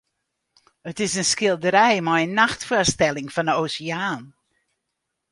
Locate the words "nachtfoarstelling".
2.41-3.29